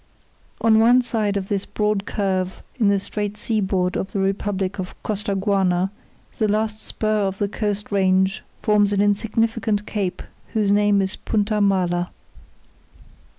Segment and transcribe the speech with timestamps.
[0.61, 4.95] On one side of this broad curve in the straight seaboard of the Republic of
[5.03, 5.91] Costaguana,
[6.39, 11.61] the last spur of the coast range forms an insignificant cape whose name is Punta
[11.61, 12.09] Mala.